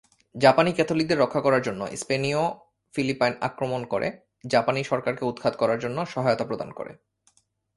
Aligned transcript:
জাপানি 0.35 0.71
ক্যাথলিকদের 0.73 1.19
রক্ষা 1.19 1.41
করার 1.41 1.61
জন্য 1.61 1.81
স্পেনীয় 1.97 2.41
ফিলিপাইন 2.93 3.33
আক্রমণ 3.41 3.81
করে 3.85 4.07
জাপানী 4.47 4.83
সরকারকে 4.83 5.23
উৎখাত 5.25 5.53
করার 5.55 5.79
জন্য 5.79 5.97
সহায়তা 6.05 6.45
প্রদান 6.45 6.69
করে। 6.71 6.91